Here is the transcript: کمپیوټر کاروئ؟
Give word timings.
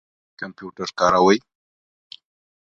کمپیوټر 0.39 0.89
کاروئ؟ 0.99 1.37